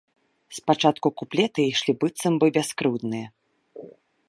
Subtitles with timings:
[0.59, 3.27] Спачатку куплеты ішлі быццам бы бяскрыўдныя.